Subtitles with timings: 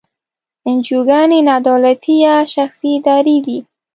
[0.67, 3.57] انجوګانې نا دولتي یا شخصي ادارې دي.